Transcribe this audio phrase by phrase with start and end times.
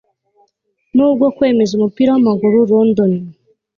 [0.95, 3.11] nubwo kwemeza umupira wamaguruLondon